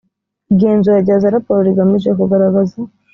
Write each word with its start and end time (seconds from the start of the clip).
igenzura 0.53 0.97
rya 1.03 1.15
za 1.21 1.29
raporo 1.35 1.59
rigamije 1.67 2.09
kugaragaza 2.19 2.77